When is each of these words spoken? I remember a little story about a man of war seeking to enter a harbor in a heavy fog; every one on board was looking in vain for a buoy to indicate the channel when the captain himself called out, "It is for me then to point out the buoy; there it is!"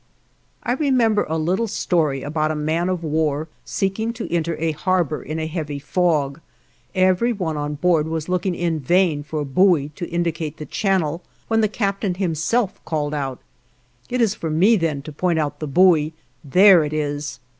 I 0.63 0.71
remember 0.71 1.25
a 1.25 1.37
little 1.37 1.67
story 1.67 2.23
about 2.23 2.49
a 2.49 2.55
man 2.55 2.89
of 2.89 3.03
war 3.03 3.47
seeking 3.63 4.13
to 4.13 4.33
enter 4.33 4.55
a 4.57 4.71
harbor 4.71 5.21
in 5.21 5.37
a 5.37 5.45
heavy 5.45 5.77
fog; 5.77 6.41
every 6.95 7.31
one 7.31 7.55
on 7.55 7.75
board 7.75 8.07
was 8.07 8.27
looking 8.27 8.55
in 8.55 8.79
vain 8.79 9.21
for 9.21 9.41
a 9.41 9.45
buoy 9.45 9.89
to 9.89 10.09
indicate 10.09 10.57
the 10.57 10.65
channel 10.65 11.21
when 11.49 11.61
the 11.61 11.67
captain 11.67 12.15
himself 12.15 12.83
called 12.83 13.13
out, 13.13 13.41
"It 14.09 14.21
is 14.21 14.33
for 14.33 14.49
me 14.49 14.75
then 14.75 15.03
to 15.03 15.11
point 15.11 15.37
out 15.37 15.59
the 15.59 15.67
buoy; 15.67 16.13
there 16.43 16.83
it 16.83 16.93
is!" 16.93 17.39